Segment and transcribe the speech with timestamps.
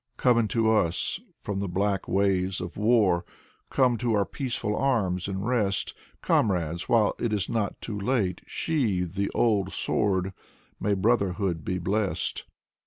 [0.17, 3.23] Come unto us, from the black ways of war,
[3.69, 5.93] Come to our peaceful arms and rest.
[6.23, 8.41] Comrades, while it is not too late.
[8.47, 10.33] Sheathe the old sword.
[10.79, 12.45] May brotherhood be blest.